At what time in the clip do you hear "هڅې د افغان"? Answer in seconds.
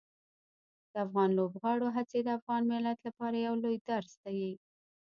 1.95-2.61